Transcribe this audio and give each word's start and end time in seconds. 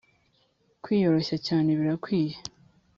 kwiyoroshya 0.83 1.37
cyane 1.47 1.69
birakwiye 1.79 2.35